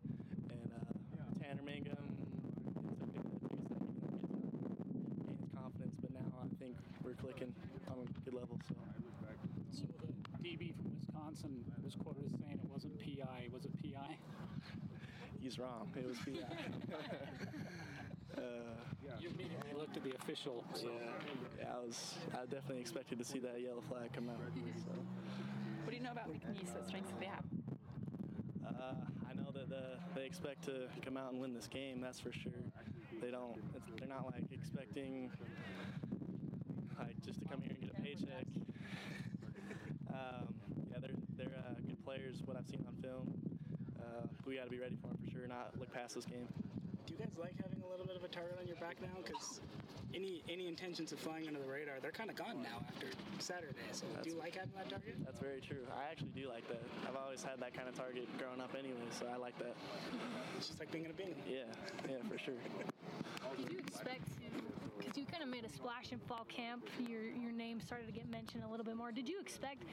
and 0.52 0.72
uh, 0.76 1.44
Tanner 1.44 1.64
Mangum, 1.64 1.96
it 1.96 2.92
took, 2.92 3.00
it 3.00 3.16
took 3.16 3.32
a 3.32 3.40
second, 3.40 3.40
you 3.96 4.02
know, 4.04 4.18
get 5.00 5.14
to 5.14 5.20
gain 5.24 5.38
his 5.40 5.50
confidence, 5.56 5.96
but 6.02 6.12
now 6.14 6.28
I 6.44 6.48
think 6.60 6.76
we're 7.04 7.07
clicking 7.22 7.54
on 7.90 7.98
a 8.08 8.20
good 8.26 8.34
level. 8.34 8.58
So 8.68 8.76
So 9.72 9.84
the 10.02 10.48
DB 10.48 10.74
from 10.76 10.92
Wisconsin 10.96 11.64
was 11.84 11.96
quoted 11.96 12.26
as 12.26 12.40
saying 12.40 12.60
it 12.64 12.70
wasn't 12.72 12.98
PI. 13.00 13.50
Was 13.52 13.66
it 13.66 13.72
PI? 13.82 14.18
he's 15.42 15.60
wrong. 15.60 15.90
It 15.96 16.08
was 16.08 16.18
PI. 16.20 16.42
uh, 18.38 18.42
You 19.20 19.30
immediately 19.30 19.74
looked 19.78 19.98
at 19.98 20.04
the 20.04 20.14
official. 20.16 20.64
So 20.74 20.88
yeah, 20.88 21.62
yeah, 21.62 21.74
I 21.76 21.80
was. 21.86 22.16
I 22.34 22.46
definitely 22.46 22.82
expected 22.82 23.18
to 23.20 23.26
see 23.26 23.40
that 23.40 23.62
yellow 23.62 23.82
flag 23.90 24.14
come 24.14 24.30
out. 24.30 24.40
So. 24.86 24.92
What 25.84 25.92
do 25.92 25.96
you 25.98 26.04
know 26.04 26.12
about 26.12 26.28
McNeese? 26.30 26.74
What 26.74 26.86
strengths 26.88 27.12
do 27.12 27.18
they 27.20 27.28
have? 27.28 27.46
Uh, 28.68 28.94
I 29.30 29.34
know 29.34 29.50
that 29.54 29.74
uh, 29.74 29.80
they 30.16 30.26
expect 30.26 30.66
to 30.66 30.88
come 31.04 31.18
out 31.18 31.32
and 31.32 31.42
win 31.42 31.54
this 31.54 31.68
game. 31.68 32.02
That's 32.02 32.20
for 32.20 32.32
sure. 32.32 32.52
They 33.22 33.32
don't. 33.32 33.58
It's, 33.76 33.86
they're 33.98 34.08
not 34.08 34.26
like 34.26 34.44
expecting 34.52 35.32
like 37.00 37.20
just 37.26 37.40
to 37.42 37.46
come 37.48 37.62
here 37.62 37.72
and 37.72 37.82
get 37.82 37.98
a 37.98 38.02
paycheck. 38.02 38.46
Um, 40.10 40.54
yeah, 40.92 40.98
they're 41.02 41.12
they're 41.38 41.56
uh, 41.58 41.74
good 41.86 42.04
players. 42.04 42.42
What 42.46 42.57
I've 42.57 42.57
seen 42.68 42.84
on 42.88 42.96
film, 43.02 43.26
uh, 44.00 44.28
we 44.46 44.56
got 44.56 44.66
to 44.66 44.72
be 44.72 44.80
ready 44.80 44.96
for 45.00 45.08
them 45.08 45.18
for 45.24 45.32
sure. 45.32 45.48
Not 45.48 45.72
look 45.80 45.92
past 45.94 46.16
this 46.16 46.26
game. 46.26 46.48
Do 47.08 47.14
you 47.14 47.20
guys 47.20 47.32
like 47.40 47.56
having 47.56 47.80
a 47.80 47.90
little 47.90 48.06
bit 48.06 48.16
of 48.16 48.24
a 48.24 48.28
target 48.28 48.58
on 48.60 48.68
your 48.68 48.76
back 48.78 49.00
now? 49.02 49.16
Because 49.24 49.62
any 50.14 50.44
any 50.50 50.68
intentions 50.68 51.12
of 51.12 51.20
flying 51.20 51.48
under 51.48 51.60
the 51.60 51.68
radar, 51.68 52.00
they're 52.02 52.16
kind 52.16 52.30
of 52.30 52.36
gone 52.36 52.64
now 52.64 52.84
after 52.88 53.08
Saturday. 53.40 53.88
So 53.92 54.06
do 54.24 54.30
you 54.32 54.38
like 54.38 54.56
having 54.56 54.76
that 54.76 54.90
target? 54.90 55.16
That's 55.24 55.40
very 55.40 55.60
true. 55.60 55.84
I 55.92 56.12
actually 56.12 56.32
do 56.36 56.48
like 56.48 56.68
that. 56.68 56.84
I've 57.08 57.16
always 57.16 57.44
had 57.44 57.60
that 57.60 57.74
kind 57.74 57.88
of 57.88 57.96
target 57.96 58.28
growing 58.38 58.60
up 58.60 58.72
anyway, 58.78 59.08
so 59.12 59.28
I 59.28 59.38
like 59.38 59.58
that. 59.60 59.76
It's 60.58 60.68
just 60.68 60.80
like 60.80 60.92
being 60.92 61.06
in 61.06 61.12
a 61.12 61.14
Bingham. 61.14 61.40
Yeah, 61.48 61.68
yeah, 62.08 62.24
for 62.28 62.38
sure. 62.38 62.60
Did 63.58 63.72
you 63.72 63.80
expect, 63.80 64.28
to? 64.44 64.48
because 64.98 65.18
you 65.18 65.26
kind 65.26 65.44
of 65.44 65.50
made 65.50 65.66
a 65.66 65.70
splash 65.70 66.12
in 66.12 66.20
fall 66.20 66.46
camp, 66.48 66.88
your 67.08 67.24
your 67.24 67.52
name 67.52 67.67
started 67.88 68.06
to 68.06 68.12
get 68.12 68.30
mentioned 68.30 68.64
a 68.66 68.70
little 68.70 68.84
bit 68.84 68.98
more. 68.98 69.14
Did 69.14 69.30
you 69.30 69.40
expect 69.40 69.84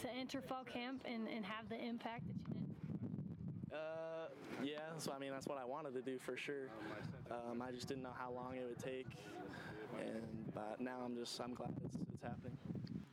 to 0.00 0.08
enter 0.18 0.40
fall 0.40 0.64
camp 0.64 1.04
and, 1.04 1.28
and 1.28 1.44
have 1.44 1.68
the 1.68 1.78
impact 1.78 2.22
that 2.26 2.34
you 2.34 2.56
did? 3.68 3.76
Uh, 3.76 4.28
yeah, 4.64 4.78
so 4.96 5.12
I 5.14 5.18
mean 5.18 5.32
that's 5.32 5.46
what 5.46 5.58
I 5.58 5.64
wanted 5.66 5.92
to 5.92 6.00
do 6.00 6.18
for 6.18 6.34
sure. 6.34 6.68
Um, 7.30 7.60
I 7.60 7.70
just 7.70 7.88
didn't 7.88 8.04
know 8.04 8.14
how 8.18 8.32
long 8.32 8.56
it 8.56 8.64
would 8.66 8.78
take, 8.78 9.06
and 9.98 10.22
but 10.54 10.80
now 10.80 11.00
I'm 11.04 11.14
just 11.14 11.38
I'm 11.42 11.52
glad 11.52 11.74
it's, 11.84 11.96
it's 12.10 12.22
happening. 12.22 12.56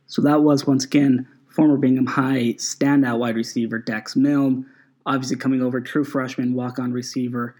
So 0.06 0.22
that 0.22 0.42
was 0.42 0.66
once 0.66 0.84
again 0.84 1.28
former 1.48 1.76
Bingham 1.76 2.06
High 2.06 2.54
standout 2.56 3.18
wide 3.18 3.36
receiver 3.36 3.78
Dax 3.78 4.16
Milne, 4.16 4.64
obviously 5.04 5.36
coming 5.36 5.60
over 5.60 5.82
true 5.82 6.04
freshman 6.04 6.54
walk-on 6.54 6.92
receiver 6.92 7.56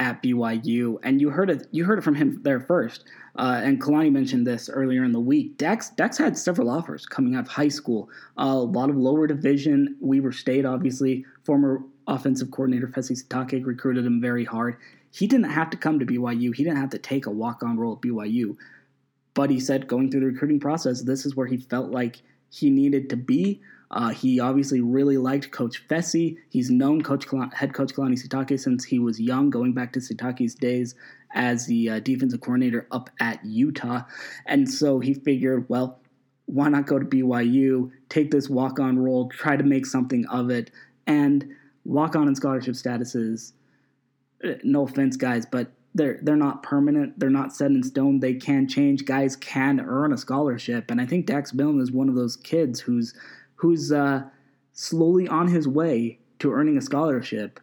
at 0.00 0.22
BYU, 0.22 0.98
and 1.02 1.20
you 1.20 1.30
heard 1.30 1.50
it 1.50 1.68
you 1.70 1.84
heard 1.84 1.98
it 1.98 2.02
from 2.02 2.14
him 2.16 2.40
there 2.42 2.58
first. 2.58 3.04
Uh, 3.36 3.60
and 3.62 3.80
Kalani 3.80 4.10
mentioned 4.10 4.46
this 4.46 4.68
earlier 4.68 5.04
in 5.04 5.12
the 5.12 5.20
week. 5.20 5.56
Dax 5.58 5.90
Dax 5.90 6.18
had 6.18 6.36
several 6.36 6.70
offers 6.70 7.06
coming 7.06 7.36
out 7.36 7.44
of 7.44 7.48
high 7.48 7.68
school, 7.68 8.08
uh, 8.38 8.44
a 8.44 8.64
lot 8.64 8.90
of 8.90 8.96
lower 8.96 9.26
division. 9.26 9.96
Weber 10.00 10.32
State, 10.32 10.64
obviously, 10.64 11.24
former 11.44 11.82
offensive 12.08 12.50
coordinator 12.50 12.88
Fesi 12.88 13.22
Sitake 13.22 13.64
recruited 13.64 14.04
him 14.04 14.20
very 14.20 14.44
hard. 14.44 14.76
He 15.12 15.26
didn't 15.26 15.50
have 15.50 15.70
to 15.70 15.76
come 15.76 15.98
to 15.98 16.06
BYU. 16.06 16.54
He 16.54 16.64
didn't 16.64 16.78
have 16.78 16.90
to 16.90 16.98
take 16.98 17.26
a 17.26 17.30
walk-on 17.30 17.78
role 17.78 17.92
at 17.92 18.00
BYU. 18.00 18.56
But 19.34 19.50
he 19.50 19.60
said 19.60 19.86
going 19.86 20.10
through 20.10 20.20
the 20.20 20.26
recruiting 20.26 20.60
process, 20.60 21.02
this 21.02 21.26
is 21.26 21.36
where 21.36 21.46
he 21.46 21.58
felt 21.58 21.90
like 21.90 22.22
he 22.50 22.70
needed 22.70 23.08
to 23.10 23.16
be. 23.16 23.60
Uh, 23.90 24.10
he 24.10 24.38
obviously 24.38 24.80
really 24.80 25.16
liked 25.16 25.50
Coach 25.50 25.86
Fesi. 25.88 26.36
He's 26.48 26.70
known 26.70 27.02
Coach 27.02 27.26
head 27.54 27.74
coach 27.74 27.92
Kalani 27.92 28.20
Sitake 28.20 28.58
since 28.60 28.84
he 28.84 28.98
was 28.98 29.20
young, 29.20 29.50
going 29.50 29.72
back 29.72 29.92
to 29.94 30.00
Sitake's 30.00 30.54
days 30.54 30.94
as 31.34 31.66
the 31.66 31.90
uh, 31.90 32.00
defensive 32.00 32.40
coordinator 32.40 32.86
up 32.92 33.10
at 33.18 33.44
Utah. 33.44 34.02
And 34.46 34.70
so 34.70 35.00
he 35.00 35.14
figured, 35.14 35.68
well, 35.68 35.98
why 36.46 36.68
not 36.68 36.86
go 36.86 36.98
to 36.98 37.04
BYU, 37.04 37.90
take 38.08 38.30
this 38.30 38.48
walk-on 38.48 38.98
role, 38.98 39.28
try 39.28 39.56
to 39.56 39.64
make 39.64 39.86
something 39.86 40.26
of 40.26 40.50
it, 40.50 40.70
and 41.06 41.48
walk-on 41.84 42.26
and 42.26 42.36
scholarship 42.36 42.74
statuses. 42.74 43.52
uh, 44.44 44.54
No 44.64 44.84
offense, 44.84 45.16
guys, 45.16 45.46
but 45.46 45.72
they're 45.94 46.18
they're 46.22 46.36
not 46.36 46.62
permanent. 46.62 47.18
They're 47.18 47.30
not 47.30 47.54
set 47.54 47.70
in 47.70 47.82
stone. 47.82 48.20
They 48.20 48.34
can 48.34 48.68
change. 48.68 49.04
Guys 49.04 49.36
can 49.36 49.80
earn 49.80 50.12
a 50.12 50.16
scholarship, 50.16 50.90
and 50.90 51.00
I 51.00 51.06
think 51.06 51.26
Dax 51.26 51.52
Milne 51.52 51.80
is 51.80 51.90
one 51.90 52.08
of 52.08 52.14
those 52.14 52.36
kids 52.36 52.80
who's 52.80 53.14
who's 53.56 53.90
uh, 53.92 54.22
slowly 54.72 55.28
on 55.28 55.48
his 55.48 55.66
way 55.66 56.18
to 56.38 56.52
earning 56.52 56.78
a 56.78 56.82
scholarship 56.82 57.60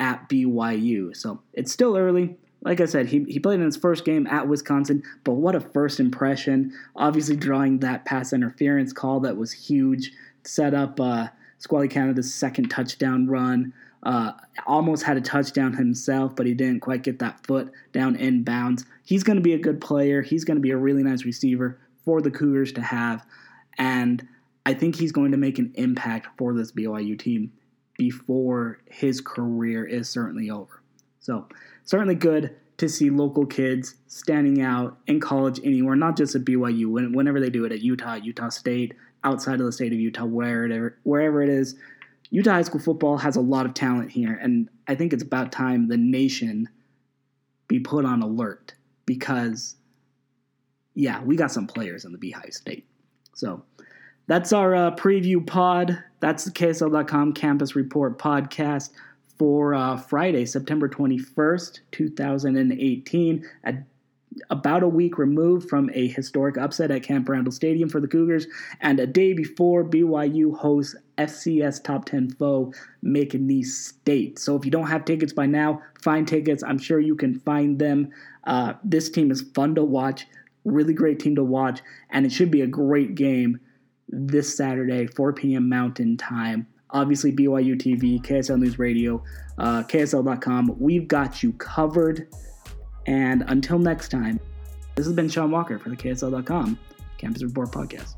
at 0.00 0.28
BYU. 0.28 1.16
So 1.16 1.40
it's 1.52 1.72
still 1.72 1.96
early. 1.96 2.36
Like 2.62 2.80
I 2.80 2.86
said, 2.86 3.06
he, 3.06 3.24
he 3.28 3.38
played 3.38 3.60
in 3.60 3.66
his 3.66 3.76
first 3.76 4.04
game 4.04 4.26
at 4.26 4.48
Wisconsin, 4.48 5.02
but 5.22 5.34
what 5.34 5.54
a 5.54 5.60
first 5.60 6.00
impression. 6.00 6.72
Obviously, 6.96 7.36
drawing 7.36 7.78
that 7.80 8.04
pass 8.04 8.32
interference 8.32 8.92
call 8.92 9.20
that 9.20 9.36
was 9.36 9.52
huge, 9.52 10.10
set 10.42 10.74
up 10.74 10.98
uh, 10.98 11.28
Squally 11.58 11.88
Canada's 11.88 12.32
second 12.32 12.68
touchdown 12.68 13.26
run. 13.26 13.72
Uh, 14.02 14.32
almost 14.66 15.02
had 15.02 15.16
a 15.16 15.20
touchdown 15.20 15.72
himself, 15.72 16.36
but 16.36 16.46
he 16.46 16.54
didn't 16.54 16.80
quite 16.80 17.02
get 17.02 17.18
that 17.18 17.44
foot 17.46 17.72
down 17.92 18.14
in 18.14 18.44
bounds. 18.44 18.84
He's 19.04 19.24
going 19.24 19.36
to 19.36 19.42
be 19.42 19.54
a 19.54 19.58
good 19.58 19.80
player. 19.80 20.22
He's 20.22 20.44
going 20.44 20.56
to 20.56 20.60
be 20.60 20.70
a 20.70 20.76
really 20.76 21.02
nice 21.02 21.24
receiver 21.24 21.80
for 22.04 22.20
the 22.20 22.30
Cougars 22.30 22.72
to 22.74 22.82
have. 22.82 23.26
And 23.78 24.26
I 24.64 24.74
think 24.74 24.96
he's 24.96 25.12
going 25.12 25.32
to 25.32 25.36
make 25.36 25.58
an 25.58 25.72
impact 25.74 26.28
for 26.38 26.54
this 26.54 26.72
BYU 26.72 27.18
team 27.18 27.52
before 27.98 28.78
his 28.86 29.20
career 29.20 29.84
is 29.84 30.08
certainly 30.08 30.50
over. 30.50 30.82
So, 31.20 31.48
certainly 31.84 32.14
good 32.14 32.54
to 32.78 32.88
see 32.88 33.10
local 33.10 33.46
kids 33.46 33.94
standing 34.06 34.60
out 34.60 34.98
in 35.06 35.18
college 35.18 35.60
anywhere, 35.64 35.96
not 35.96 36.16
just 36.16 36.34
at 36.34 36.44
BYU, 36.44 37.14
whenever 37.14 37.40
they 37.40 37.50
do 37.50 37.64
it 37.64 37.72
at 37.72 37.80
Utah, 37.80 38.14
Utah 38.14 38.50
State, 38.50 38.94
outside 39.24 39.60
of 39.60 39.66
the 39.66 39.72
state 39.72 39.92
of 39.92 39.98
Utah, 39.98 40.24
wherever, 40.24 40.98
wherever 41.02 41.42
it 41.42 41.48
is. 41.48 41.76
Utah 42.30 42.52
high 42.52 42.62
school 42.62 42.80
football 42.80 43.18
has 43.18 43.36
a 43.36 43.40
lot 43.40 43.66
of 43.66 43.74
talent 43.74 44.10
here, 44.10 44.38
and 44.42 44.68
I 44.88 44.94
think 44.94 45.12
it's 45.12 45.22
about 45.22 45.52
time 45.52 45.88
the 45.88 45.96
nation 45.96 46.68
be 47.68 47.80
put 47.80 48.04
on 48.04 48.22
alert 48.22 48.74
because, 49.04 49.76
yeah, 50.94 51.22
we 51.22 51.36
got 51.36 51.52
some 51.52 51.66
players 51.66 52.04
in 52.04 52.12
the 52.12 52.18
Beehive 52.18 52.52
State. 52.52 52.86
So 53.34 53.62
that's 54.26 54.52
our 54.52 54.74
uh, 54.74 54.90
preview 54.96 55.46
pod. 55.46 56.02
That's 56.20 56.44
the 56.44 56.50
KSL.com 56.50 57.32
Campus 57.34 57.76
Report 57.76 58.18
podcast 58.18 58.90
for 59.38 59.74
uh, 59.74 59.96
Friday, 59.96 60.46
September 60.46 60.88
21st, 60.88 61.80
2018, 61.92 63.48
at 63.64 63.74
about 64.50 64.82
a 64.82 64.88
week 64.88 65.18
removed 65.18 65.68
from 65.68 65.90
a 65.94 66.08
historic 66.08 66.58
upset 66.58 66.90
at 66.90 67.02
Camp 67.02 67.28
Randall 67.28 67.52
Stadium 67.52 67.88
for 67.88 68.00
the 68.00 68.08
Cougars, 68.08 68.46
and 68.80 69.00
a 69.00 69.06
day 69.06 69.32
before 69.32 69.84
BYU 69.84 70.56
hosts 70.56 70.94
FCS 71.18 71.82
top 71.82 72.04
10 72.04 72.30
foe 72.30 72.72
McNeese 73.04 73.66
State. 73.66 74.38
So 74.38 74.56
if 74.56 74.64
you 74.64 74.70
don't 74.70 74.88
have 74.88 75.04
tickets 75.04 75.32
by 75.32 75.46
now, 75.46 75.82
find 76.02 76.26
tickets. 76.26 76.62
I'm 76.62 76.78
sure 76.78 77.00
you 77.00 77.16
can 77.16 77.38
find 77.40 77.78
them. 77.78 78.10
Uh, 78.44 78.74
this 78.84 79.10
team 79.10 79.30
is 79.30 79.42
fun 79.54 79.74
to 79.74 79.84
watch, 79.84 80.26
really 80.64 80.94
great 80.94 81.18
team 81.18 81.34
to 81.36 81.44
watch, 81.44 81.80
and 82.10 82.26
it 82.26 82.32
should 82.32 82.50
be 82.50 82.60
a 82.60 82.66
great 82.66 83.14
game 83.14 83.60
this 84.08 84.56
Saturday, 84.56 85.06
4 85.06 85.32
p.m. 85.32 85.68
Mountain 85.68 86.16
Time. 86.16 86.66
Obviously, 86.90 87.32
BYU 87.32 87.74
TV, 87.74 88.22
KSL 88.22 88.58
News 88.60 88.78
Radio, 88.78 89.22
uh, 89.58 89.82
KSL.com. 89.82 90.76
We've 90.78 91.08
got 91.08 91.42
you 91.42 91.52
covered. 91.54 92.28
And 93.06 93.44
until 93.48 93.78
next 93.78 94.08
time, 94.08 94.40
this 94.94 95.06
has 95.06 95.14
been 95.14 95.28
Sean 95.28 95.50
Walker 95.50 95.78
for 95.78 95.90
the 95.90 95.96
KSL.com 95.96 96.78
Campus 97.18 97.42
Report 97.42 97.70
Podcast. 97.70 98.14